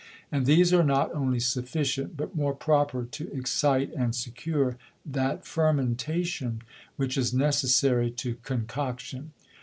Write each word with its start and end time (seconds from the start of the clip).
And 0.31 0.47
these 0.47 0.73
are 0.73 0.83
not 0.83 1.13
only 1.13 1.39
sufficient, 1.39 2.17
but 2.17 2.35
more 2.35 2.55
proper 2.55 3.05
to 3.05 3.31
excite 3.31 3.93
and 3.93 4.15
secure 4.15 4.75
that 5.05 5.45
Fermentation, 5.45 6.63
which 6.95 7.19
is 7.19 7.35
necessary 7.35 8.09
to 8.09 8.33
Concoction. 8.41 9.33